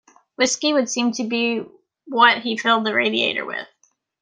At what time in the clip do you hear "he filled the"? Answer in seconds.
2.39-2.95